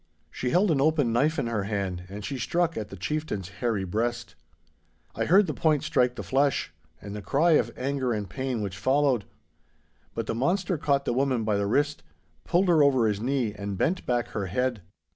[0.31, 3.83] She held an open knife in her hand, and she struck at the chieftain's hairy
[3.83, 4.33] breast.
[5.13, 8.79] I heard the point strike the flesh, and the cry of anger and pain which
[8.79, 9.25] followed.
[10.15, 12.01] But the monster caught the woman by the wrist,
[12.45, 14.81] pulled her over his knee, and bent back her head.